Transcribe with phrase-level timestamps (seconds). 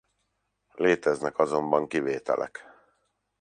[0.75, 2.65] Léteznek azonban kivételek.